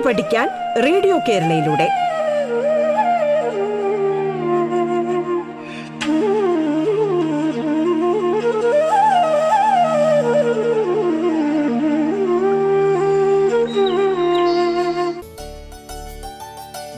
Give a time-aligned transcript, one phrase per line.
[0.00, 0.48] കേട്ടു പഠിക്കാൻ
[0.84, 1.86] റേഡിയോ കേരളയിലൂടെ.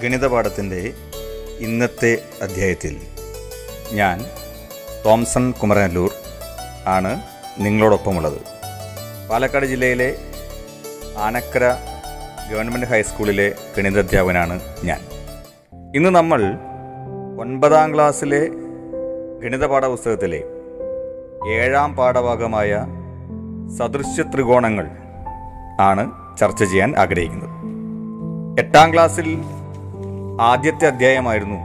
[0.02, 0.80] ഗണിത പാഠത്തിന്റെ
[1.60, 2.12] ഇന്നത്തെ
[2.42, 2.94] അധ്യായത്തിൽ
[3.98, 4.18] ഞാൻ
[5.04, 6.12] തോംസൺ കുമരനല്ലൂർ
[6.86, 7.12] ആണ്
[7.58, 8.40] നിങ്ങളോടൊപ്പമുള്ളത്.
[9.30, 10.10] പാലക്കാട് ജില്ലയിലെ
[11.18, 11.64] ആനക്കര
[12.52, 14.98] ഗവൺമെന്റ് ഹൈസ്കൂളിലെ ഗണിത അധ്യാപകനാണ് ഞാൻ.
[15.96, 16.42] ഇന്ന് നമ്മൾ
[17.40, 18.48] ഒൻപതാം ക്ലാസ്സിലെ
[19.42, 20.44] ഗണിത പാഠപുസ്തകത്തിലെ
[21.48, 22.86] ഏഴാം പാഠഭാഗമായ
[23.78, 24.86] സദൃശ്യ ത്രികോണങ്ങൾ
[25.80, 27.48] ആണ് ചർച്ച ചെയ്യാൻ ആഗ്രഹിക്കുന്നത്.
[28.60, 29.38] എട്ടാം ക്ലാസ്സിൽ
[30.40, 31.56] ആദ്യത്തെ അധ്യായമായിരുന്നു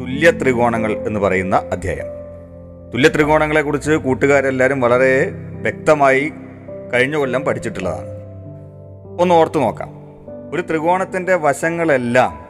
[0.00, 2.06] തുല്യ ത്രികോണങ്ങൾ എന്ന് പറയുന്ന അധ്യായം.
[2.94, 5.30] തുല്യ ത്രികോണങ്ങളെക്കുറിച്ച് കൂട്ടുകാരെല്ലാവരും വളരെ
[5.62, 6.32] വ്യക്തമായി
[6.92, 8.13] കഴിഞ്ഞ കൊല്ലം പഠിച്ചിട്ടുള്ളതാണ്.
[9.20, 9.90] ഒന്ന് ഓർത്തു നോക്കാം.
[10.54, 12.44] ഒരു ത്രികോണത്തിന്റെ വശങ്ങളെല്ലാം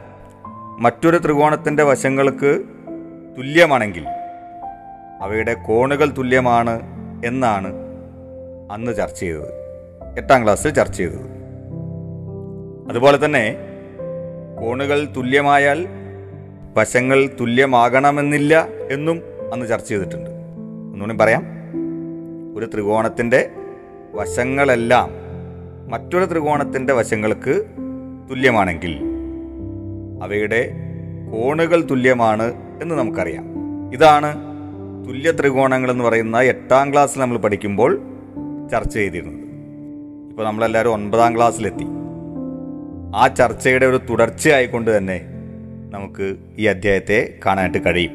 [0.83, 2.63] മറ്റൊരു ത്രികോണത്തിന്റെ വശങ്ങൾക്ക്
[3.37, 4.07] തുല്യമാണെങ്കിൽ
[5.21, 6.81] അവയുടെ കോണുകൾ തുല്യമാണ്
[7.25, 7.73] എന്നാണ്
[8.71, 9.47] അന്ന് ചർച്ച ചെയ്തത്.
[10.17, 11.21] എട്ടാം ക്ലാസ്സിൽ ചർച്ച ചെയ്തത്.
[12.89, 13.57] അതുപോലെ തന്നെ
[14.59, 15.87] കോണുകൾ തുല്യമായാൽ
[16.77, 19.21] വശങ്ങൾ തുല്യമാകണമെന്നില്ല എന്നും
[19.53, 20.29] അന്ന് ചർച്ച ചെയ്തിട്ടുണ്ട്.
[20.91, 21.43] ഒന്നുകൂടി പറയാം.
[22.57, 23.51] ഒരു ത്രികോണത്തിന്റെ
[24.13, 25.24] വശങ്ങളെല്ലാം
[25.89, 27.65] മറ്റൊരു ത്രികോണത്തിന്റെ വശങ്ങൾക്ക്
[28.29, 28.99] തുല്യമാണെങ്കിൽ
[30.23, 30.71] അവയുടെ
[31.33, 33.45] കോണുകൾ തുല്യമാണ് എന്ന് നമുക്കറിയാം.
[33.93, 34.35] ഇതാണ്
[35.07, 38.01] തുല്യ ത്രികോണങ്ങൾ എന്ന് പറയുന്ന എട്ടാം ക്ലാസ്സിൽ നമ്മൾ പഠിക്കുമ്പോൾ
[38.71, 39.45] ചർച്ച ചെയ്തിരുന്നത്.
[40.29, 41.85] ഇപ്പോൾ നമ്മളെല്ലാവരും ഒൻപതാം ക്ലാസ്സിലെത്തി.
[43.15, 45.21] ആ ചർച്ചയുടെ ഒരു തുടർച്ചയായിക്കൊണ്ട് തന്നെ
[45.91, 48.11] നമുക്ക് ഈ അധ്യായത്തെ കാണാനായിട്ട് കഴിയും.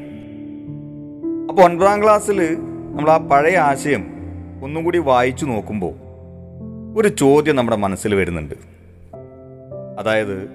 [1.49, 2.57] അപ്പോൾ ഒൻപതാം ക്ലാസ്സിൽ
[2.95, 4.07] നമ്മൾ ആ പഴയ ആശയം
[4.63, 6.10] ഒന്നും കൂടി വായിച്ചു നോക്കുമ്പോൾ
[6.95, 8.55] ഒരു ചോദ്യം നമ്മുടെ മനസ്സിൽ വരുന്നുണ്ട്.
[9.99, 10.49] അതായത്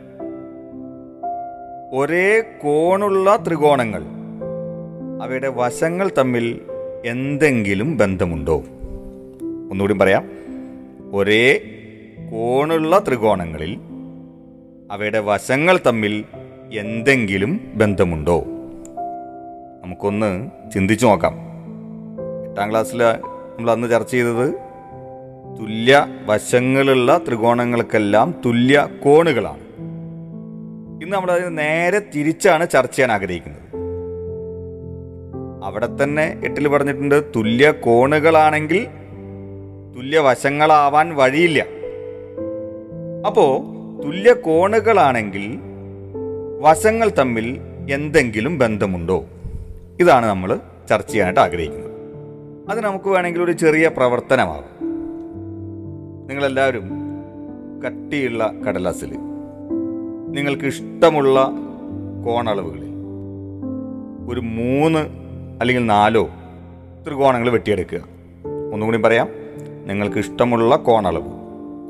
[1.93, 4.03] ഒരേ കോണുള്ള ത്രികോണങ്ങൾ
[5.23, 6.61] അവയുടെ വശങ്ങൾ തമ്മിൽ
[7.07, 8.57] എന്തെങ്കിലും ബന്ധമുണ്ടോ?
[9.71, 10.31] ഒന്നുകൂടി പറയാം.
[11.13, 11.61] ഒരേ
[12.33, 13.81] കോണുള്ള ത്രികോണങ്ങളിൽ
[14.93, 16.25] അവയുടെ വശങ്ങൾ തമ്മിൽ
[16.73, 18.45] എന്തെങ്കിലും ബന്ധമുണ്ടോ?
[19.85, 21.35] നമുക്കൊന്ന് ചിന്തിച്ചു നോക്കാം.
[22.51, 23.03] എട്ടാം ക്ലാസ്സിൽ
[23.59, 24.66] നമ്മൾ അന്ന് ചർച്ച ചെയ്തത്.
[25.61, 29.61] തുല്യ വശങ്ങളുള്ള ത്രികോണങ്ങൾക്കെല്ലാം തുല്യ കോണുകളാണ്.
[31.05, 33.63] ഇന്ന് നമ്മൾ അതിന് നേരെ തിരിച്ചാണ് ചർച്ച ചെയ്യാൻ ആഗ്രഹിക്കുന്നത്.
[35.65, 38.87] അവിടെ തന്നെ എട്ടിൽ പറഞ്ഞിട്ടുണ്ട് തുല്യ കോണുകളാണെങ്കിൽ
[39.97, 41.67] തുല്യ വശങ്ങളാവാൻ വഴിയില്ല.
[43.27, 43.65] അപ്പോ
[44.05, 45.59] തുല്യ കോണുകളാണെങ്കിൽ
[46.61, 49.25] വശങ്ങൾ തമ്മിൽ എന്തെങ്കിലും ബന്ധമുണ്ടോ?
[50.01, 51.91] ഇതാണ് നമ്മൾ ചർച്ച ചെയ്യാനായിട്ട് ആഗ്രഹിക്കുന്നത്.
[52.71, 54.77] അത് നമുക്ക് വേണമെങ്കിൽ ഒരു ചെറിയ പ്രവർത്തനമാകും.
[56.27, 56.91] നിങ്ങളെല്ലാവരും
[57.87, 59.13] കട്ടിയുള്ള കടലാസിൽ.
[60.29, 61.51] നിങ്ങൾക്ക് ഇഷ്ടമുള്ള
[62.25, 62.87] കോണളവുകളിൽ
[64.29, 64.99] ഒരു മൂന്ന്
[65.61, 66.31] അല്ലെങ്കിൽ നാലോ
[67.07, 67.99] ത്രികോണങ്ങൾ വെട്ടിയെടുക്കുക.
[68.73, 69.29] ഒന്നുകൂടി പറയാം.
[69.87, 71.29] നിങ്ങൾക്ക് ഇഷ്ടമുള്ള കോണളവ്.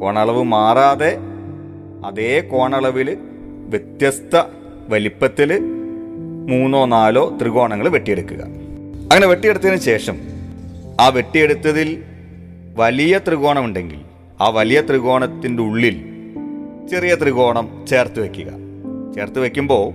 [0.00, 1.18] കോണളവ് മാറാതെ
[2.04, 3.18] അതേ കോണളവിൽ
[3.68, 4.42] വ്യത്യസ്ത
[4.88, 5.60] വലിപ്പത്തിൽ
[6.48, 8.42] മൂന്നോ നാലോ ത്രികോണങ്ങൾ വെട്ടിയെടുക്കുക.
[9.12, 10.16] അങ്ങനെ വെട്ടിയെടുത്തതിന് ശേഷം
[11.00, 12.02] ആ വെട്ടിയെടുത്തതിൽ
[12.76, 14.05] വലിയ ത്രികോണം ഉണ്ടെങ്കിൽ
[14.40, 15.96] ആ വലിയ ത്രികോണത്തിന്റെ ഉള്ളിൽ
[16.90, 18.50] ചെറിയ ത്രികോണം ചേർത്ത് വയ്ക്കുക
[19.14, 19.86] ചേർത്ത് വയ്ക്കുമ്പോൾ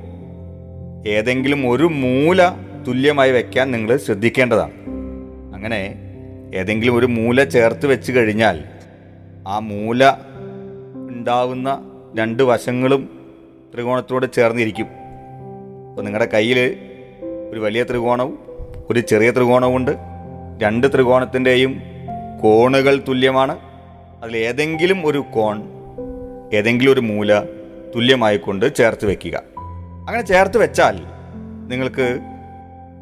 [1.09, 2.41] ഏതെങ്കിലും ഒരു മൂല
[2.87, 4.75] തുല്യമായി വയ്ക്കാൻ നിങ്ങൾ ശ്രദ്ധിക്കേണ്ടതാണ്.
[5.55, 5.81] അങ്ങനെ
[6.55, 8.63] ഏതെങ്കിലും ഒരു മൂല ചേർത്ത് വെച്ച് കഴിഞ്ഞാൽ
[9.47, 10.09] ആ മൂല
[11.09, 11.69] ഉണ്ടാവുന്ന
[12.19, 13.01] രണ്ട് വശങ്ങളും
[13.73, 14.87] ത്രികോണത്തോട് ചേർന്നിരിക്കും.
[15.89, 16.59] അപ്പോൾ നിങ്ങളുടെ കയ്യിൽ
[17.51, 18.39] ഒരു വലിയ ത്രികോണവും
[18.89, 19.91] ഒരു ചെറിയ ത്രികോണവും ഉണ്ട്
[20.63, 21.81] രണ്ട് ത്രികോണത്തിന്റെയും
[22.43, 23.70] കോണുകൾ തുല്യമാണ്.
[24.23, 25.63] അതിൽ ഏതെങ്കിലും ഒരു കോൺ
[26.53, 27.39] ഏതെങ്കിലും ഒരു മൂല
[27.95, 29.41] തുല്യമായി കൊണ്ട് ചേർത്ത് വെക്കുക.
[30.07, 30.97] അങ്ങനെ ചേർത്ത് വെച്ചാൽ
[31.67, 32.19] നിങ്ങൾക്ക്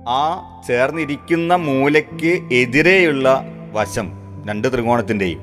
[0.08, 0.22] ആ
[0.68, 4.12] ചേർന്നിരിക്കുന്ന മൂലയ്ക്ക് എതിരെയുള്ള വശം
[4.50, 5.42] രണ്ട് ത്രികോണത്തിന്റെയും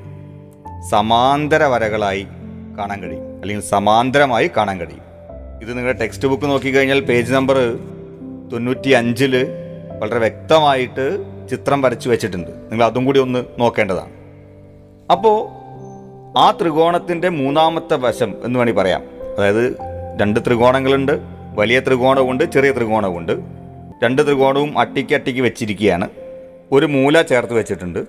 [0.90, 2.26] സമാന്തര വരകളായി
[2.79, 3.40] കാണാൻ കഴിയും.
[3.40, 5.00] അല്ലെങ്കിൽ സമാന്തരമായി കാണാൻ കഴിയും.
[5.62, 7.56] ഇത് നിങ്ങളുടെ ടെക്സ്റ്റ് ബുക്ക് നോക്കിക്കഴിഞ്ഞാൽ പേജ് നമ്പർ
[8.52, 9.46] തൊണ്ണൂറ്റി അഞ്ചിൽ
[9.99, 12.50] വളരെ വ്യക്തമായിട്ട് ചിത്രം വരച്ചു വെച്ചിട്ടുണ്ട്.
[12.50, 14.12] നിങ്ങൾ അതും കൂടി ഒന്ന് നോക്കേണ്ടതാണ്.
[15.12, 15.65] അപ്പോൾ
[16.36, 19.02] ആ ത്രികോണത്തിന്റെ മൂന്നാമത്തെ വശം എന്ന് വേണമെങ്കിൽ പറയാം.
[19.38, 19.76] അതായത്
[20.20, 21.12] രണ്ട് ത്രികോണങ്ങളുണ്ട്
[21.54, 23.32] വലിയ ത്രികോണമുണ്ട് ചെറിയ ത്രികോണമുണ്ട്
[24.04, 26.08] രണ്ട് ത്രികോണവും അട്ടിക്ക് അട്ടിക്ക് വെച്ചിരിക്കുകയാണ്.
[26.72, 28.06] ഒരു മൂല ചേർത്ത് വെച്ചിട്ടുണ്ട്.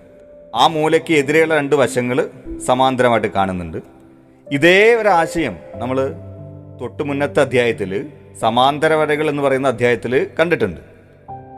[0.56, 2.29] ആ മൂലയ്ക്ക് എതിരെയുള്ള രണ്ട് വശങ്ങൾ
[2.65, 3.77] സമാന്തരമായിട്ട് കാണുന്നുണ്ട്.
[4.51, 6.13] ഇതേ ഒരു ആശയം നമ്മൾ
[6.81, 8.07] തൊട്ട് മുന്നത്തെ അധ്യായത്തിൽ
[8.41, 10.81] സമാന്തര വരകൾ എന്ന് പറയുന്ന അധ്യായത്തിൽ കണ്ടിട്ടുണ്ട്.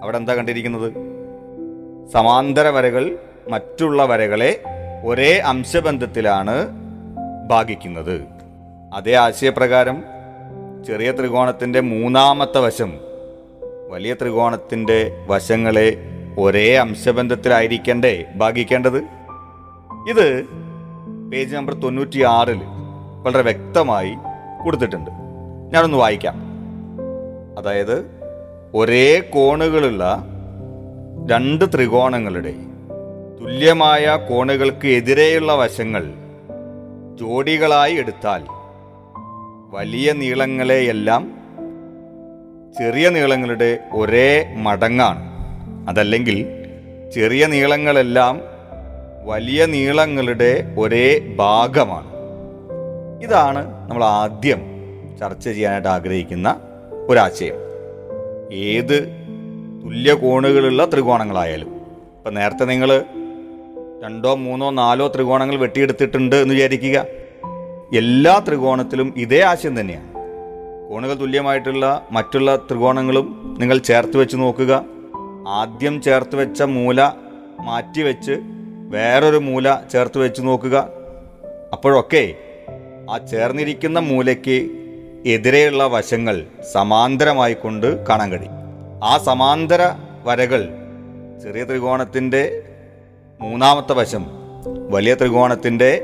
[0.04, 0.94] അവിടെ എന്താ കണ്ടിരിക്കുന്നത്?
[2.14, 3.18] സമാന്തര വരകൾ
[3.50, 4.64] മറ്റുള്ള വരകളെ
[5.04, 6.68] ഒരേ അംശബന്ധത്തിലാണ്
[7.48, 8.26] ഭാഗിക്കുന്നത്.
[8.94, 10.04] അതേ ആശയപ്രകാരം
[10.88, 12.94] ചെറിയ ത്രികോണത്തിന്റെ മൂന്നാമത്തെ വശം
[13.90, 15.98] വലിയ ത്രികോണത്തിന്റെ വശങ്ങളെ
[16.40, 18.98] ഒരേ അംശബന്ധത്തിലായിരിക്കണ്ടേ ഭാഗിക്കേണ്ടത്?
[20.10, 20.46] ഇത്
[21.32, 22.62] പേജ് നമ്പർ തൊണ്ണൂറ്റി ആറിൽ
[23.24, 24.14] വളരെ വ്യക്തമായി
[24.64, 25.12] കൊടുത്തിട്ടുണ്ട്.
[25.74, 26.36] ഞാനൊന്ന് വായിക്കാം.
[27.58, 28.06] അതായത്
[28.76, 30.24] ഒരേ കോണുകളുള്ള
[31.32, 32.54] രണ്ട് ത്രികോണങ്ങളുടെ
[33.42, 36.06] തുല്യമായ കോണുകൾക്ക് എതിരെയുള്ള വശങ്ങൾ
[37.20, 38.44] ജോഡികളായി എടുത്താൽ
[39.70, 41.32] വലിയ നീളങ്ങളെയെല്ലാം
[42.78, 45.20] ചെറിയ നീളങ്ങളുടെ ഒരേ മടങ്ങാണ്.
[45.90, 46.46] അതല്ലെങ്കിൽ
[47.16, 48.42] ചെറിയ നീളങ്ങളെല്ലാം
[49.26, 52.12] വലിയ നീളങ്ങളുടെ ഒരേ ഭാഗമാണ്.
[53.24, 54.62] ഇതാണ് നമ്മൾ ആദ്യം
[55.20, 56.62] ചർച്ച ചെയ്യാനായിട്ട് ആഗ്രഹിക്കുന്ന
[57.10, 57.56] ഒരാശയം.
[58.54, 59.08] ഏത്
[59.84, 61.68] തുല്യ കോണുകളുള്ള ത്രികോണങ്ങളായാലും.
[62.18, 63.04] ഇപ്പം നേരത്തെ നിങ്ങൾ
[64.04, 67.06] രണ്ടോ മൂന്നോ നാലോ ത്രികോണങ്ങൾ വെട്ടിയെടുത്തിട്ടുണ്ട് എന്ന് വിചാരിക്കുക.
[67.98, 70.10] എല്ലാ ത്രികോണത്തിലും ഇതേ ആശയം തന്നെയാണ്.
[70.90, 74.86] കോണുകൾ തുല്യമായിട്ടുള്ള മറ്റുള്ള ത്രികോണങ്ങളും നിങ്ങൾ ചേർത്ത് വെച്ച് നോക്കുക.
[75.48, 77.12] ആദ്യം ചേർത്ത് വെച്ച മൂല
[77.60, 78.40] മാറ്റി വെച്ച്
[78.90, 80.90] വേറൊരു മൂല ചേർത്ത് വെച്ച് നോക്കുക.
[81.74, 82.34] അപ്പോഴൊക്കെ
[83.10, 84.58] ആ ചേർന്നിരിക്കുന്ന മൂലയ്ക്ക്
[85.26, 88.52] എതിരെയുള്ള വശങ്ങൾ സമാന്തരമായി കൊണ്ട് കാണാൻ കഴിയും.
[89.04, 89.92] ആ സമാന്തര
[90.24, 90.70] വരകൾ
[91.44, 92.64] ചെറിയ ത്രികോണത്തിന്റെ
[93.42, 94.26] മൂന്നാമത്തെ വശം
[94.90, 96.02] വലിയ ത്രികോണത്തിന്റെ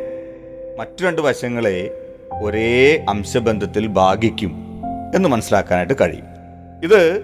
[0.79, 1.97] മറ്റു രണ്ട് വശങ്ങളെ
[2.31, 4.81] ഒരേ അംശബന്ധത്തിൽ ഭാഗിക്കും
[5.15, 6.25] എന്ന് മനസ്സിലാക്കാനായിട്ട് കഴിയും.
[6.83, 7.19] ഇത്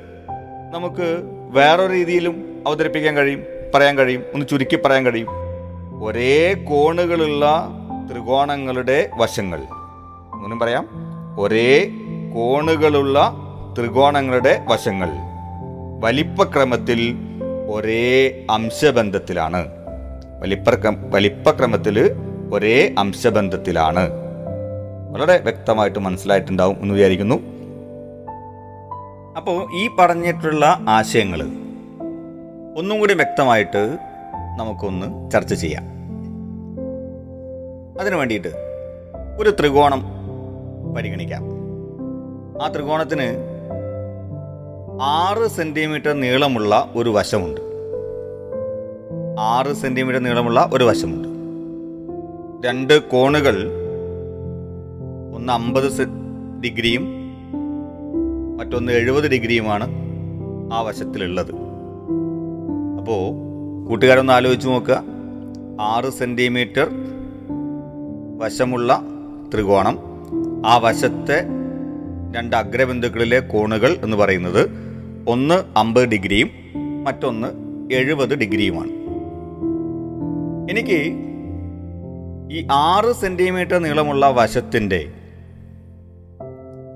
[0.73, 1.17] നമുക്ക്
[1.51, 3.43] വേറൊരു രീതിയിലും അവതരിപ്പിക്കാൻ കഴിയും
[3.75, 5.27] പറയാൻ കഴിയും ഒന്ന് ചുരുക്കി പറയാൻ കഴിയും.
[6.03, 7.69] ഒരേ കോണുകളുള്ള
[8.11, 9.59] ത്രികോണങ്ങളുടെ വശങ്ങൾ
[10.43, 10.87] ഒന്നും പറയാം
[11.39, 11.89] ഒരേ
[12.35, 13.33] കോണുകളുള്ള
[13.77, 15.09] ത്രികോണങ്ങളുടെ വശങ്ങൾ
[15.99, 17.15] വലിപ്പക്രമത്തിൽ
[17.73, 19.80] ഒരേ അംശബന്ധത്തിലാണ്.
[20.41, 22.15] വലിപ്പക്രം വലിപ്പക്രമത്തിൽ
[22.53, 24.07] ഒരേ അംശബന്ധത്തിലാണ്.
[25.11, 27.35] വളരെ വ്യക്തമായിട്ട് മനസ്സിലായിട്ടുണ്ടാവും എന്ന് വിചാരിക്കുന്നു.
[29.37, 31.41] അപ്പോൾ ഈ പറഞ്ഞിട്ടുള്ള ആശയങ്ങൾ
[32.77, 33.97] ഒന്നും കൂടി വ്യക്തമായിട്ട്
[34.59, 35.83] നമുക്കൊന്ന് ചർച്ച ചെയ്യാം.
[38.01, 38.47] അതിനു വേണ്ടിയിട്ട്
[39.39, 40.03] ഒരു ത്രികോണം
[40.97, 41.43] പരിഗണിക്കാം.
[42.63, 43.27] ആ ത്രികോണത്തിന്
[45.01, 47.70] ആറ് സെന്റിമീറ്റർ നീളമുള്ള ഒരു വശമുണ്ട്.
[49.41, 51.27] ആറ് സെന്റിമീറ്റർ നീളമുള്ള ഒരു വശമുണ്ട്.
[52.67, 53.71] രണ്ട് കോണുകൾ
[55.33, 56.07] ഒന്ന് അമ്പത്
[56.63, 57.07] ഡിഗ്രിയും
[58.57, 59.87] മറ്റൊന്ന് എഴുപത് ഡിഗ്രിയുമാണ്
[60.73, 61.51] ആ വശത്തിലുള്ളത്.
[62.99, 63.31] അപ്പോൾ
[63.87, 65.03] കൂട്ടുകാരൊന്ന് ആലോചിച്ച് നോക്കുക.
[65.81, 66.87] ആറ് സെന്റിമീറ്റർ
[68.37, 69.01] വശമുള്ള
[69.53, 69.99] ത്രികോണം.
[70.65, 71.43] ആ വശത്തെ
[72.37, 74.69] രണ്ട് അഗ്രബിന്ദുക്കളിലെ കോണുകൾ എന്ന് പറയുന്നത്
[75.27, 76.49] ഒന്ന് അമ്പത് ഡിഗ്രിയും
[77.03, 77.47] മറ്റൊന്ന്
[77.93, 79.00] എഴുപത് ഡിഗ്രിയുമാണ്.
[80.71, 81.13] എനിക്ക്
[82.51, 85.07] ഈ ആറ് സെന്റിമീറ്റർ നീളമുള്ള വശത്തിന്റെ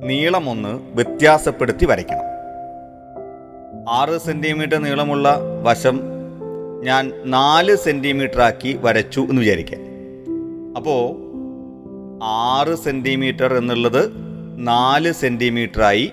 [0.04, 2.26] നീളമൊന്ന് വ്യത്യാസപ്പെടുത്തി വരയ്ക്കണം.
[3.90, 6.02] ആറ് സെന്റിമീറ്റർ നീളമുള്ള വശം
[6.84, 9.80] ഞാൻ നാല് സെന്റിമീറ്റർ ആക്കി വരച്ചു എന്ന് വിചാരിക്കാം.
[10.78, 11.16] അപ്പോൾ
[12.24, 14.12] ആറ് സെന്റിമീറ്റർ എന്നുള്ളത്
[14.58, 16.12] നാല് സെന്റിമീറ്ററായി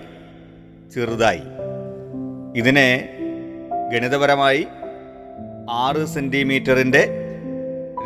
[0.95, 1.41] ചെറുതായി.
[2.55, 3.09] ഇതിനെ
[3.93, 4.67] ഗണിതപരമായി
[5.69, 7.19] ആറ് സെന്റിമീറ്ററിന്റെ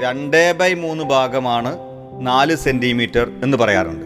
[0.03, 1.77] രണ്ട് ബൈ മൂന്ന് ഭാഗമാണ്
[2.19, 4.05] നാല് സെന്റിമീറ്റർ എന്ന് പറയാറുണ്ട്.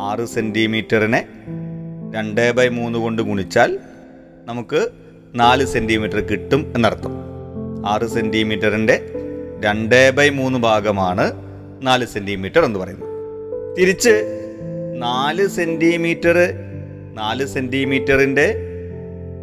[0.00, 1.26] ആറ് സെന്റിമീറ്ററിനെ
[2.14, 3.78] രണ്ട് ബൈ മൂന്ന് കൊണ്ട് ഗുണിച്ചാൽ
[4.44, 4.88] നമുക്ക്
[5.34, 7.12] നാല് സെന്റിമീറ്റർ കിട്ടും എന്നർത്ഥം.
[7.86, 9.12] ആറ് സെന്റിമീറ്ററിന്റെ
[9.64, 11.32] രണ്ട് ബൈ മൂന്ന് ഭാഗമാണ്
[11.82, 13.08] നാല് സെന്റിമീറ്റർ എന്ന് പറയുന്നത്.
[13.76, 14.44] തിരിച്ച്
[14.94, 16.36] നാല് സെന്റിമീറ്റർ
[17.14, 18.54] നാല് സെന്റിമീറ്ററിന്റെ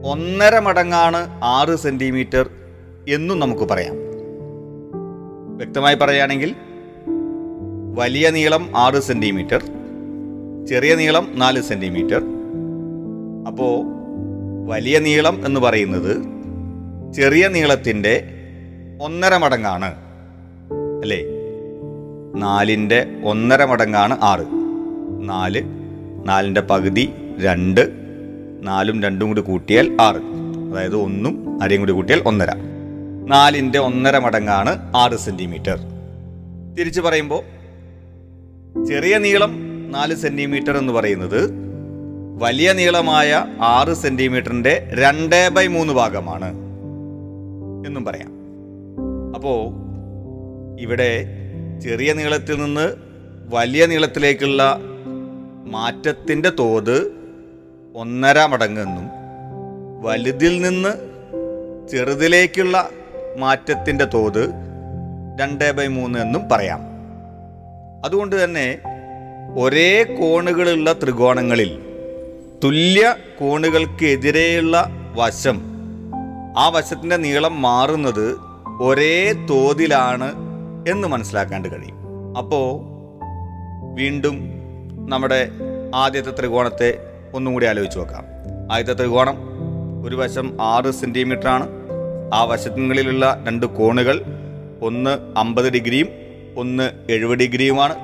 [0.06, 2.50] ഒന്നര മടങ്ങാണ് ആറ് സെന്റിമീറ്റർ
[3.10, 4.05] എന്നും നമുക്ക് പറയാം.
[5.56, 6.56] വ്യക്തമായി പറയുകയാണെങ്കിൽ
[7.96, 9.64] വലിയ നീളം ആറ് സെന്റിമീറ്റർ
[10.66, 12.22] ചെറിയ നീളം നാല് സെന്റിമീറ്റർ
[13.48, 13.86] അപ്പോൾ
[14.68, 16.24] വലിയ നീളം എന്ന് പറയുന്നത്
[17.14, 18.24] ചെറിയ നീളത്തിന്റെ
[19.02, 19.96] ഒന്നര മടങ്ങാണ്.
[21.02, 21.24] അല്ലേ?
[22.36, 24.46] നാലിന്റെ ഒന്നര മടങ്ങാണ് ആറ്.
[25.30, 25.62] നാല്
[26.26, 27.10] നാലിന്റെ പകുതി
[27.40, 27.92] രണ്ട്
[28.64, 30.22] നാലും രണ്ടും കൂടി കൂട്ടിയാൽ ആറ്.
[30.72, 32.75] അതായത് ഒന്നും അരയും കൂടി കൂട്ടിയാൽ ഒന്നര.
[33.26, 35.78] നാലിന്റെ ഒന്നര മടങ്ങാണ് ആറ് സെന്റിമീറ്റർ
[36.78, 37.42] തിരിച്ചു പറയുമ്പോൾ
[38.88, 39.52] ചെറിയ നീളം
[39.90, 41.42] നാല് സെന്റിമീറ്റർ എന്ന് പറയുന്നത്
[42.38, 43.30] വലിയ നീളമായ
[43.60, 46.50] ആറ് സെന്റിമീറ്ററിന്റെ രണ്ട് ബൈ മൂന്ന് ഭാഗമാണ്
[47.88, 48.32] എന്നും പറയാം.
[49.36, 49.60] അപ്പോൾ
[50.82, 51.12] ഇവിടെ
[51.84, 52.88] ചെറിയ നീളത്തിൽ നിന്ന്
[53.50, 54.62] വലിയ നീളത്തിലേക്കുള്ള
[55.66, 56.98] മാറ്റത്തിന്റെ തോത്
[57.96, 59.08] ഒന്നര മടങ്ങെന്നും
[60.02, 60.94] വലുതിൽ നിന്ന്
[61.92, 62.90] ചെറുതിലേക്കുള്ള
[63.38, 64.50] മാറ്റത്തിന്റെ തോത്
[65.42, 66.80] രണ്ട് ബൈ മൂന്ന് എന്നും പറയാം.
[68.06, 68.78] അതുകൊണ്ട് തന്നെ
[69.58, 71.82] ഒരേ കോണുകളുള്ള ത്രികോണങ്ങളിൽ
[72.64, 75.62] തുല്യ കോണുകൾക്കെതിരെയുള്ള വശം
[76.58, 78.38] ആ വശത്തിന്റെ നീളം മാറുന്നത്
[78.82, 80.32] ഒരേ തോതിലാണ്
[80.90, 81.96] എന്ന് മനസ്സിലാക്കാണ്ട് കഴിയും.
[82.38, 82.82] അപ്പോൾ
[83.96, 84.50] വീണ്ടും
[85.10, 85.50] നമ്മുടെ
[85.96, 86.98] ആദ്യത്തെ ത്രികോണത്തെ
[87.34, 88.26] ഒന്നും കൂടി ആലോചിച്ച് നോക്കാം.
[88.72, 89.36] ആദ്യത്തെ ത്രികോണം
[90.06, 91.85] ഒരു വശം ആറ് സെന്റിമീറ്റർ ആണ്
[92.34, 94.22] ആ വശങ്ങളിലുള്ള രണ്ട് കോണുകൾ
[94.82, 96.08] ഒന്ന് അമ്പത് ഡിഗ്രിയും
[96.58, 97.96] ഒന്ന് എഴുപത് ഡിഗ്രിയുമാണ്.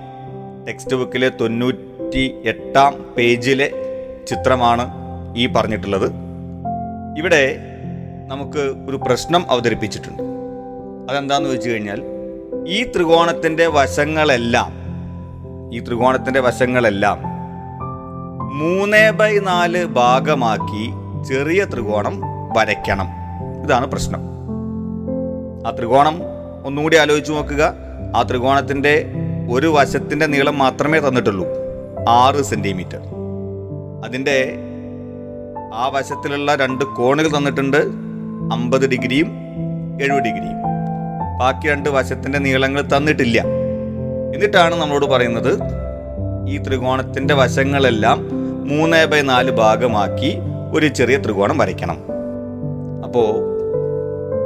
[0.67, 3.71] ടെക്സ്റ്റ് ബുക്കിലെ തൊണ്ണൂറ്റി എട്ടാം പേജിലെ
[4.27, 4.89] ചിത്രമാണ്
[5.37, 6.11] ഈ പറഞ്ഞിട്ടുള്ളത്.
[7.17, 7.57] ഇവിടെ
[8.27, 10.23] നമുക്ക് ഒരു പ്രശ്നം അവതരിപ്പിച്ചിട്ടുണ്ട്.
[11.11, 12.01] അതെന്താന്ന് വെച്ച് കഴിഞ്ഞാൽ
[12.67, 14.81] ഈ ത്രികോണത്തിന്റെ വശങ്ങളെല്ലാം
[15.73, 17.21] ഈ ത്രികോണത്തിന്റെ വശങ്ങളെല്ലാം
[18.57, 20.91] മൂന്ന് ബൈ നാല് ഭാഗമാക്കി
[21.23, 22.21] ചെറിയ ത്രികോണം
[22.57, 23.20] വരയ്ക്കണം.
[23.63, 24.20] ഇതാണ് പ്രശ്നം.
[25.68, 26.22] ആ ത്രികോണം
[26.65, 27.74] ഒന്നുകൂടി ആലോചിച്ച് നോക്കുക.
[28.15, 29.12] ആ ത്രികോണത്തിന്റെ
[29.51, 31.48] ഒരു വശത്തിന്റെ നീളം മാത്രമേ തന്നിട്ടുള്ളൂ.
[32.10, 33.00] ആറ് സെന്റിമീറ്റർ
[34.06, 34.56] അതിന്റെ
[35.74, 37.77] ആ വശത്തിലുള്ള രണ്ട് കോണുകൾ തന്നിട്ടുണ്ട്.
[38.53, 39.27] അമ്പത് ഡിഗ്രിയും
[40.01, 40.62] എഴുപത് ഡിഗ്രിയും.
[41.39, 43.41] ബാക്കി രണ്ട് വശത്തിന്റെ നീളങ്ങൾ തന്നിട്ടില്ല.
[44.36, 45.60] എന്നിട്ടാണ് നമ്മളോട് പറയുന്നത്
[46.50, 48.30] ഈ ത്രികോണത്തിന്റെ വശങ്ങളെല്ലാം
[48.68, 50.38] മൂന്ന് ബൈ നാല് ഭാഗമാക്കി
[50.74, 51.98] ഒരു ചെറിയ ത്രികോണം വരയ്ക്കണം.
[53.03, 53.50] അപ്പോൾ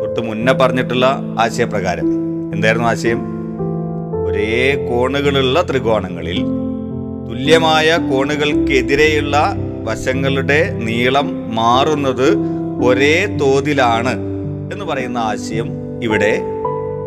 [0.06, 2.08] തൊട്ട് മുന്നേ പറഞ്ഞിട്ടുള്ള ആശയപ്രകാരം.
[2.54, 3.22] എന്തായിരുന്നു ആശയം?
[4.28, 6.46] ഒരേ കോണുകളുള്ള ത്രികോണങ്ങളിൽ
[7.30, 12.38] തുല്യമായ കോണുകൾക്കെതിരെയുള്ള വശങ്ങളുടെ നീളം മാറുന്നത്
[12.86, 14.14] ഒരേ തോതിലാണ്
[14.74, 15.70] എന്ന് പറയുന്ന ആശയം
[16.04, 16.42] ഇവിടെ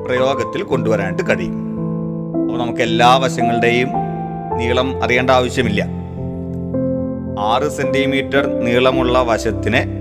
[0.07, 1.55] പ്രയോഗത്തിൽ കൊണ്ടുവരാനായിട്ട് കഴിയും.
[2.43, 3.89] അപ്പോൾ നമുക്ക് എല്ലാ വശങ്ങളുടെയും
[4.57, 5.87] നീളം അറിയേണ്ട ആവശ്യമില്ല.
[7.39, 9.99] ആറ് സെന്റിമീറ്റർ നീളമുള്ള വശത്തിന്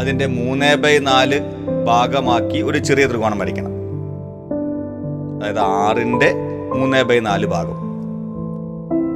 [0.00, 1.40] അതിന്റെ മൂന്ന് ബൈ നാല്
[1.86, 3.68] ഭാഗമാക്കി ഒരു ചെറിയ ത്രികോണം വരയ്ക്കണം.
[5.36, 6.34] അതായത് ആറിന്റെ
[6.74, 7.76] മൂന്ന് ബൈ നാല് ഭാഗം.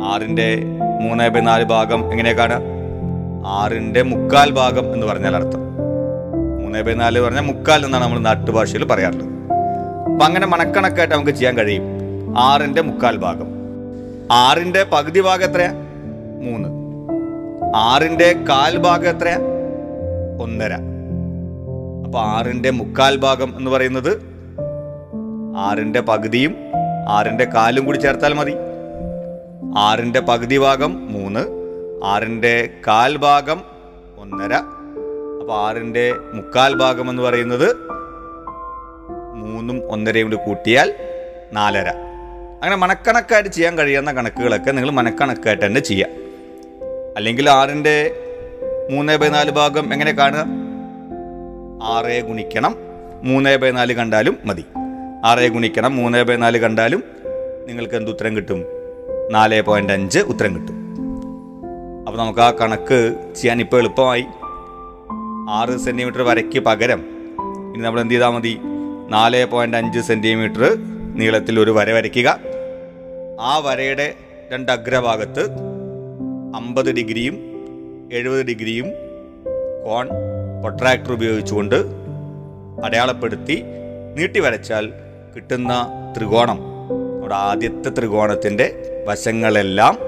[0.05, 0.65] ആറിന്റെ
[1.03, 2.61] മൂന്ന് ബൈ നാല് ഭാഗം എങ്ങനെയാ കാണുക
[3.47, 5.61] ആറിന്റെ മുക്കാൽ ഭാഗം എന്ന് പറഞ്ഞാൽ അർത്ഥം.
[6.63, 9.29] മൂന്ന് ബൈ നാല് പറഞ്ഞാൽ മുക്കാൽ എന്നാണ് നമ്മൾ നാട്ടുഭാഷയിൽ പറയാറുള്ളത്.
[9.29, 11.83] അപ്പം അങ്ങനെ മണക്കണക്കായിട്ട് നമുക്ക് ചെയ്യാൻ കഴിയും.
[12.39, 13.47] ആറിന്റെ മുക്കാൽ ഭാഗം.
[14.33, 15.73] ആറിന്റെ പകുതി ഭാഗം എത്രയാ?
[16.43, 16.69] മൂന്ന്.
[17.77, 19.39] ആറിന്റെ കാൽ ഭാഗം എത്രയാ?
[20.43, 21.00] ഒന്നര.
[22.11, 24.21] അപ്പൊ ആറിന്റെ മുക്കാൽ ഭാഗം എന്ന് പറയുന്നത്
[25.57, 26.57] ആറിന്റെ പകുതിയും
[27.09, 28.55] ആറിന്റെ കാലും കൂടി ചേർത്താൽ മതി.
[29.79, 31.41] ആറിന്റെ പകുതി ഭാഗം മൂന്ന്
[32.05, 33.63] ആറിന്റെ കാൽ ഭാഗം
[34.19, 34.55] ഒന്നര.
[35.41, 37.77] അപ്പോൾ ആറിന്റെ മുക്കാൽ ഭാഗം എന്ന് പറയുന്നത്
[39.35, 40.95] മൂന്നും ഒന്നരയും കൂടി കൂട്ടിയാൽ
[41.53, 41.89] നാലര.
[42.55, 46.11] അങ്ങനെ മണക്കണക്കായിട്ട് ചെയ്യാൻ കഴിയുന്ന കണക്കുകളൊക്കെ നിങ്ങൾ മനക്കണക്കായിട്ട് തന്നെ ചെയ്യാം.
[47.17, 48.15] അല്ലെങ്കിൽ ആറിന്റെ
[48.91, 50.60] മൂന്ന് ബൈ നാല് ഭാഗം എങ്ങനെ കാണുക?
[51.83, 52.77] ആറ് ഗുണിക്കണം
[53.25, 54.65] മൂന്ന് ബൈ നാല് കണ്ടാലും മതി.
[55.25, 57.05] ആറ് ഗുണിക്കണം മൂന്ന് ബൈ നാല് കണ്ടാലും
[57.67, 58.65] നിങ്ങൾക്ക് എന്ത് ഉത്തരം കിട്ടും?
[59.31, 60.75] നാല് പോയിന്റ് അഞ്ച് ഉത്തരം കിട്ടും.
[62.07, 64.25] അപ്പോൾ നമുക്ക് ആ കണക്ക് ചെയ്യാൻ ഇപ്പോൾ എളുപ്പമായി.
[65.51, 67.01] ആറ് സെന്റിമീറ്റർ വരയ്ക്ക് പകരം
[67.75, 68.61] ഇനി നമ്മൾ എന്ത് ചെയ്താൽ മതി?
[69.09, 70.77] നാല് പോയിന്റ് അഞ്ച് സെന്റിമീറ്റർ
[71.15, 72.39] നീളത്തിൽ ഒരു വര വരയ്ക്കുക.
[73.41, 74.15] ആ വരയുടെ
[74.53, 75.49] രണ്ട് അഗ്രഭാഗത്ത്
[76.55, 77.39] അമ്പത് ഡിഗ്രിയും
[78.13, 78.87] എഴുപത് ഡിഗ്രിയും
[79.87, 80.09] കോൺ
[80.61, 81.75] പ്രൊട്രാക്ടർ ഉപയോഗിച്ചുകൊണ്ട്
[82.85, 83.63] അടയാളപ്പെടുത്തി
[84.17, 84.93] നീട്ടി വരച്ചാൽ
[85.37, 86.59] കിട്ടുന്ന ത്രികോണം.
[87.13, 88.67] നമ്മുടെ ആദ്യത്തെ ത്രികോണത്തിന്റെ
[89.09, 89.99] വശങ്ങളെല്ലാം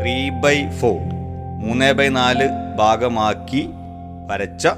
[0.00, 1.00] ത്രീ ബൈ ഫോർ
[1.68, 2.48] മൂന്ന് ബൈ നാല്
[2.78, 3.68] ഭാഗമാക്കി
[4.30, 4.68] വരച്ച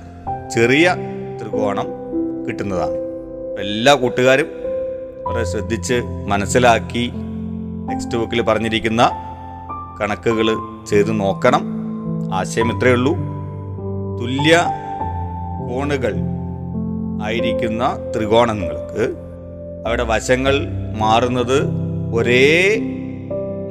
[0.54, 0.96] ചെറിയ
[1.40, 1.86] ത്രികോണം
[2.48, 2.96] കിട്ടുന്നതാണ്.
[3.60, 4.46] എല്ലാ കൂട്ടുകാരും
[5.26, 7.10] വളരെ ശ്രദ്ധിച്ച് മനസ്സിലാക്കി
[7.88, 9.10] നെക്സ്റ്റ് ബുക്കിൽ പറഞ്ഞിരിക്കുന്ന
[10.00, 10.46] കണക്കുകൾ
[10.86, 11.62] ചെയ്ത് നോക്കണം.
[12.34, 13.16] ആശയം ഇത്രയേ ഉള്ളൂ.
[14.20, 14.66] തുല്യ
[15.68, 16.14] കോണുകൾ
[17.24, 19.14] ആയിരിക്കുന്ന ത്രികോണങ്ങൾക്ക്
[19.84, 20.54] അവയുടെ വശങ്ങൾ
[20.98, 21.58] മാറുന്നത്
[22.14, 22.76] ഒരേ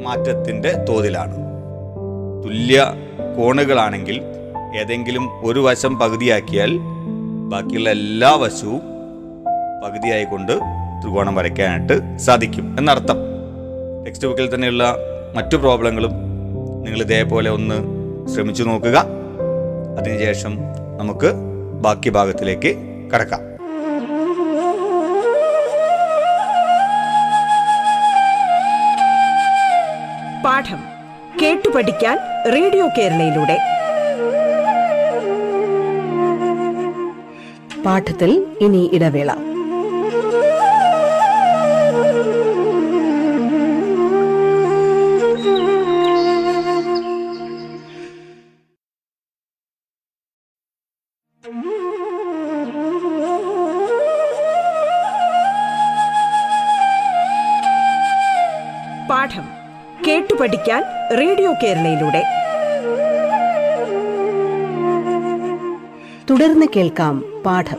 [0.03, 1.35] മാറ്റത്തിന്റെ തോതിലാണ്.
[2.43, 2.93] തുല്യ
[3.37, 4.21] കോണുകളാണെങ്കിൽ
[4.77, 6.77] ഏതെങ്കിലും ഒരു വശം പകുതിയാക്കിയാൽ
[7.51, 8.81] ബാക്കിയുള്ള എല്ലാ വശവും
[9.85, 10.51] പകുതിയായിക്കൊണ്ട്
[11.01, 13.17] ത്രികോണം വരയ്ക്കാനായിട്ട് സാധിക്കും എന്നർത്ഥം.
[14.05, 14.97] ടെക്സ്റ്റ് ബുക്കിൽ തന്നെയുള്ള
[15.35, 16.11] മറ്റു പ്രോബ്ലങ്ങളും
[16.83, 17.77] നിങ്ങൾ ഇതേപോലെ ഒന്ന്
[18.27, 19.05] ശ്രമിച്ചു നോക്കുക.
[19.97, 20.57] അതിനുശേഷം
[20.97, 21.54] നമുക്ക്
[21.85, 22.71] ബാക്കി ഭാഗത്തിലേക്ക്
[23.13, 23.41] കടക്കാം.
[30.45, 30.81] പാഠം
[31.41, 32.17] കേട്ടു പഠിക്കാൻ
[32.53, 33.57] റേഡിയോ കേരളയിലൂടെ.
[37.85, 39.31] പാഠത്തിൽ ഇനി ഇടവേള.
[60.45, 60.83] പഠിക്കാൻ
[61.19, 62.23] റേഡിയോ കേരളയിലൂടെ.
[66.29, 67.77] തുടർന്ന് കേൾക്കാം പാഠം.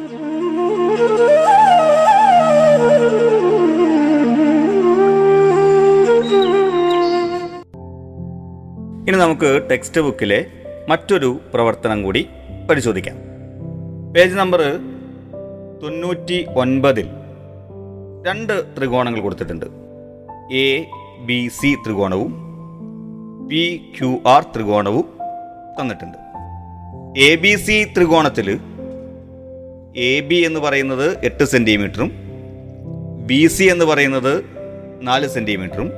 [9.08, 10.46] ഇനി നമുക്ക് ടെക്സ്റ്റ് ബുക്കിലെ
[10.88, 12.28] മറ്റൊരു പ്രവർത്തനം കൂടി
[12.70, 13.16] പരിശോധിക്കാം.
[14.16, 14.60] പേജ് നമ്പർ
[15.82, 17.08] തൊണ്ണൂറ്റി ഒൻപതിൽ
[18.26, 19.66] രണ്ട് ത്രികോണങ്ങൾ കൊടുത്തിട്ടുണ്ട്.
[20.54, 20.84] എ
[21.20, 22.45] ബി സി ത്രികോണവും
[23.50, 25.04] പി ക്യു ആർ ത്രികോണവും
[25.78, 26.18] തന്നിട്ടുണ്ട്.
[27.18, 28.48] എ ബി സി ത്രികോണത്തിൽ
[29.96, 32.10] എ ബി എന്ന് പറയുന്നത് എട്ട് സെന്റിമീറ്ററും
[33.26, 34.44] ബി സി എന്ന് പറയുന്നത്
[35.02, 35.92] നാല് സെന്റിമീറ്ററും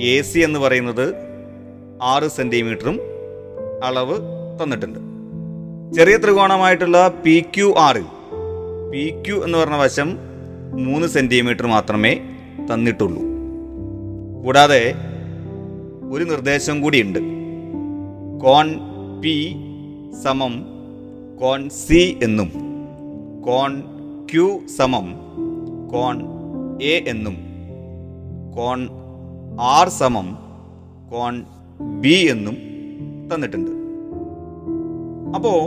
[0.00, 1.14] എ സി എന്ന് പറയുന്നത്
[2.02, 3.00] ആറ് സെന്റിമീറ്ററും
[3.84, 4.16] അളവ്
[4.62, 5.00] തന്നിട്ടുണ്ട്.
[5.96, 8.04] ചെറിയ ത്രികോണമായിട്ടുള്ള പി ക്യു ആറ്
[8.92, 10.10] പി ക്യു എന്ന് പറഞ്ഞ വശം
[10.86, 12.12] മൂന്ന് സെന്റിമീറ്റർ മാത്രമേ
[12.72, 13.22] തന്നിട്ടുള്ളൂ.
[14.44, 14.82] കൂടാതെ
[16.10, 17.18] ഒരു നിർദ്ദേശം കൂടിയുണ്ട്.
[18.44, 18.80] കോൺ
[19.20, 19.54] പി
[20.24, 20.66] സമം
[21.40, 22.50] കോൺ സി എന്നും
[23.46, 23.82] കോൺ
[24.32, 25.06] ക്യു സമം
[25.92, 26.16] കോൺ
[26.82, 27.36] എ എന്നും
[28.56, 28.88] കോൺ
[29.60, 30.38] ആർ സമം
[31.12, 31.44] കോൺ
[32.00, 32.56] ബി എന്നും
[33.28, 33.70] തന്നിട്ടുണ്ട്.
[35.36, 35.60] അപ്പോൾ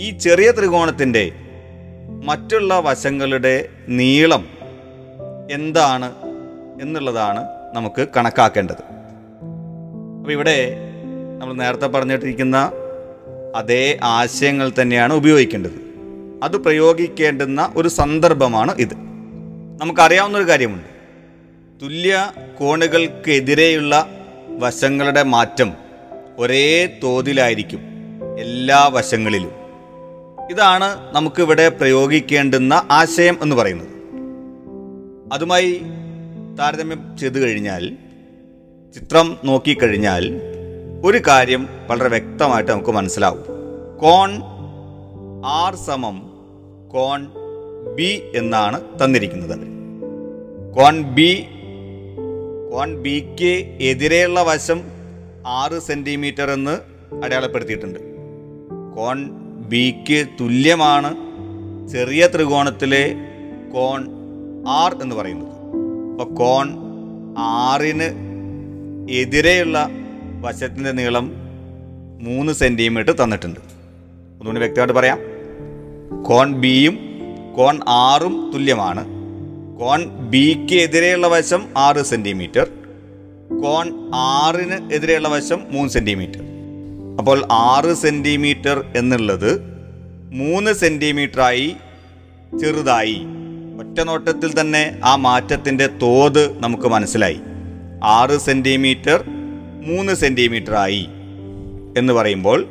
[0.00, 1.32] ഈ ചെറിയ ത്രികോണത്തിന്റെ
[2.24, 4.44] മറ്റുള്ള വശങ്ങളുടെ നീളം
[5.50, 6.12] എന്താണ്
[6.82, 8.95] എന്നുള്ളതാണ് നമുക്ക് കണക്കാക്കേണ്ടത്.
[10.26, 10.76] അപ്പോൾ ഇവിടെ
[11.38, 12.72] നമ്മൾ നേരത്തെ പറഞ്ഞിട്ടിരിക്കുന്ന
[13.54, 15.80] അതേ ആശയങ്ങൾ തന്നെയാണ് ഉപയോഗിക്കേണ്ടത്.
[16.42, 18.94] അത് പ്രയോഗിക്കേണ്ടുന്ന ഒരു സന്ദർഭമാണ് ഇത്.
[19.80, 20.84] നമുക്കറിയാവുന്ന ഒരു കാര്യമുണ്ട്.
[21.82, 24.10] തുല്യ കോണുകൾക്കെതിരെയുള്ള
[24.48, 25.72] വശങ്ങളുടെ മാറ്റം
[26.38, 27.80] ഒരേ തോതിലായിരിക്കും
[28.38, 29.52] എല്ലാ വശങ്ങളിലും.
[30.50, 33.88] ഇതാണ് നമുക്കിവിടെ പ്രയോഗിക്കേണ്ടുന്ന ആശയം എന്ന് പറയുന്നത്.
[35.32, 35.82] അതുമായി
[36.58, 37.96] താരതമ്യം ചെയ്തു കഴിഞ്ഞാൽ
[38.94, 40.40] ചിത്രം നോക്കിക്കഴിഞ്ഞാൽ
[41.04, 43.44] ഒരു കാര്യം വളരെ വ്യക്തമായിട്ട് നമുക്ക് മനസ്സിലാവും.
[43.98, 44.42] കോൺ
[45.44, 46.30] ആർ സമം
[46.92, 47.26] കോൺ
[47.94, 49.58] ബി എന്നാണ് തന്നിരിക്കുന്നത്.
[50.74, 51.46] കോൺ ബി
[52.70, 54.82] കോൺ ബിക്ക് എതിരെയുള്ള വശം
[55.46, 56.78] ആറ് സെന്റിമീറ്റർ എന്ന്
[57.24, 57.98] അടയാളപ്പെടുത്തിയിട്ടുണ്ട്.
[58.96, 59.30] കോൺ
[59.68, 61.14] ബിക്ക് തുല്യമാണ്
[61.88, 63.14] ചെറിയ ത്രികോണത്തിലെ
[63.74, 64.08] കോൺ
[64.68, 65.52] ആർ എന്ന് പറയുന്നത്.
[66.10, 66.68] അപ്പോൾ കോൺ
[67.38, 68.25] ആറിന്
[69.10, 69.88] എതിരെയുള്ള
[70.40, 71.32] വശത്തിന്റെ നീളം
[72.20, 73.60] മൂന്ന് സെന്റിമീറ്റർ തന്നിട്ടുണ്ട്.
[74.40, 75.18] ഒന്നുകൂടി വ്യക്തമായിട്ട് പറയാം.
[76.22, 76.98] കോൺ ബിയും
[77.56, 79.04] കോൺ ആറും തുല്യമാണ്.
[79.80, 82.66] കോൺ ബിക്ക് എതിരെയുള്ള വശം ആറ് സെന്റിമീറ്റർ
[83.62, 86.40] കോൺ ആറിന് എതിരെയുള്ള വശം മൂന്ന് സെന്റിമീറ്റർ
[87.18, 89.60] അപ്പോൾ ആറ് സെന്റിമീറ്റർ എന്നുള്ളത്
[90.32, 91.76] മൂന്ന് സെന്റിമീറ്ററായി
[92.60, 93.22] ചെറുതായി.
[93.78, 97.40] ഒറ്റ നോട്ടത്തിൽ തന്നെ ആ മാറ്റത്തിന്റെ തോത് നമുക്ക് മനസ്സിലായി.
[98.06, 99.24] ആറ് സെന്റിമീറ്റർ
[99.86, 101.06] മൂന്ന് സെന്റിമീറ്ററായി
[101.98, 102.66] എന്ന് പറയുമ്പോൾ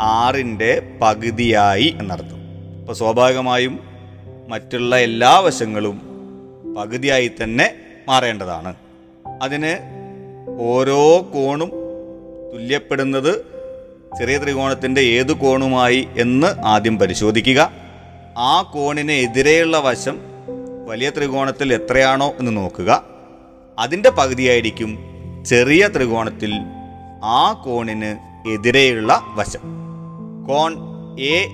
[0.00, 2.36] ആറിന്റെ പകുതിയായി എന്നർത്ഥം.
[2.80, 3.80] അപ്പോൾ സ്വാഭാവികമായും
[4.48, 6.02] മറ്റുള്ള എല്ലാ വശങ്ങളും
[6.78, 7.74] പകുതിയായി തന്നെ
[8.08, 8.74] മാറേണ്ടതാണ്.
[9.42, 9.78] അതിന്
[10.60, 11.70] ഓരോ കോണും
[12.54, 13.46] തുല്യപ്പെടുന്നത്
[14.18, 17.70] ചെറിയ ത്രികോണത്തിന്റെ ഏത് കോണുമായി എന്ന് ആദ്യം പരിശോധിക്കുക.
[18.38, 20.18] ആ കോണിന് എതിരെയുള്ള വശം
[20.88, 23.17] വലിയ ത്രികോണത്തിൽ എത്രയാണോ എന്ന് നോക്കുക.
[23.78, 24.98] അതിന്റെ പകുതിയായിരിക്കും
[25.46, 26.52] ചെറിയ ത്രികോണത്തിൽ
[27.24, 28.16] ആ കോണിന്
[28.48, 29.60] എതിരെയുള്ള വശം.
[30.48, 30.76] കോൺ
[31.20, 31.48] എ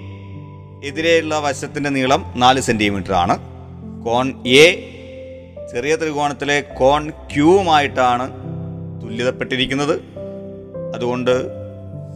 [0.84, 3.38] എതിരെയുള്ള വശത്തിന്റെ നീളം നാല് സെന്റിമീറ്റർ ആണ്
[4.04, 4.94] കോൺ എ
[5.72, 8.30] ചെറിയ ത്രികോണത്തിലെ കോൺ ക്യൂവുമായിട്ടാണ്
[9.02, 10.00] തുല്യതപ്പെട്ടിരിക്കുന്നത്.
[10.94, 11.46] അതുകൊണ്ട്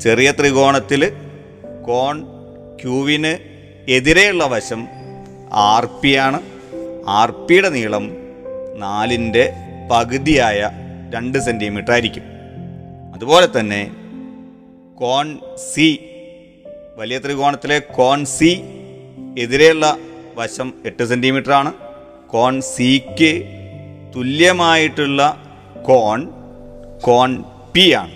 [0.00, 1.12] ചെറിയ ത്രികോണത്തിൽ
[1.86, 2.22] കോൺ
[2.82, 3.32] ക്യൂവിന്
[3.90, 4.88] എതിരെയുള്ള വശം
[5.52, 6.40] ആർ പി ആണ്.
[7.08, 8.16] ആർ പിയുടെ നീളം
[8.76, 9.52] നാലിന്റെ
[9.90, 10.70] പകുതിയായ
[11.14, 12.22] രണ്ട് സെന്റിമീറ്റർ ആയിരിക്കും.
[13.14, 13.90] അതുപോലെ തന്നെ
[14.98, 15.38] കോൺ
[15.74, 15.98] സി
[16.96, 18.60] വലിയ ത്രികോണത്തിലെ കോൺ സി
[19.38, 19.96] എതിരെയുള്ള
[20.34, 21.72] വശം എട്ട് സെന്റിമീറ്റർ ആണ്.
[22.26, 23.44] കോൺ സിക്ക്
[24.16, 25.42] തുല്യമായിട്ടുള്ള
[25.86, 26.28] കോൺ
[27.02, 28.12] കോൺ പി ആണ്.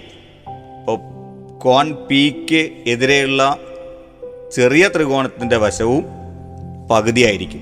[0.80, 0.98] അപ്പോൾ
[1.58, 3.56] കോൺ പിക്ക് എതിരെയുള്ള
[4.52, 6.04] ചെറിയ ത്രികോണത്തിന്റെ വശവും
[6.90, 7.60] പകുതിയായിരിക്കും.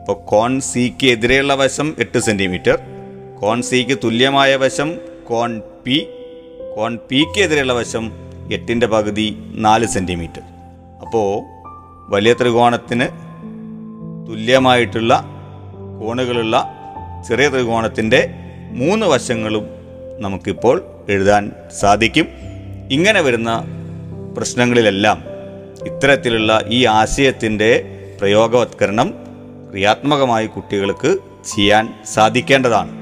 [0.00, 2.91] അപ്പോൾ കോൺ സിക്ക് എതിരെയുള്ള വശം എട്ട് സെന്റിമീറ്റർ
[3.42, 6.06] കോൺ സിക്ക് തുല്യമായ വശം കോൺ പി
[6.76, 8.12] കോൺ പിക്ക് എതിരെയുള്ള വശം
[8.52, 10.42] എട്ടിന്റെ പകുതി നാല് സെന്റിമീറ്റർ
[11.00, 11.42] അപ്പോൾ
[12.10, 13.08] വലിയ ത്രികോണത്തിന്
[14.28, 15.24] തുല്യമായിട്ടുള്ള
[16.02, 16.56] കോണുകളുള്ള
[17.28, 18.34] ചെറിയ ത്രികോണത്തിന്റെ
[18.70, 19.64] മൂന്ന് വശങ്ങളും
[20.18, 22.28] നമുക്കിപ്പോൾ എഴുതാൻ സാധിക്കും.
[22.90, 23.64] ഇങ്ങനെ വരുന്ന
[24.36, 25.24] പ്രശ്നങ്ങളിലെല്ലാം
[25.86, 27.84] ഇത്തരത്തിലുള്ള ഈ ആശയത്തിന്റെ
[28.20, 29.14] പ്രയോഗവത്കരണം
[29.70, 31.18] ക്രിയാത്മകമായി കുട്ടികൾക്ക്
[31.56, 33.01] ചെയ്യാൻ സാധിക്കേണ്ടതാണ്.